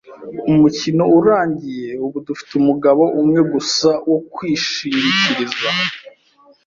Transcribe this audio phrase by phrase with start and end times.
[0.51, 1.89] umukino urangiye.
[2.05, 5.69] Ubu, dufite umugabo umwe gusa wo kwishingikiriza.”